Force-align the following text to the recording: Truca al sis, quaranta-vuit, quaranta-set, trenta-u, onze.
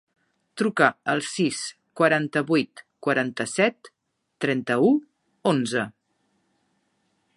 Truca 0.59 0.85
al 1.11 1.19
sis, 1.31 1.59
quaranta-vuit, 2.01 2.81
quaranta-set, 3.07 3.91
trenta-u, 4.47 4.91
onze. 5.53 5.85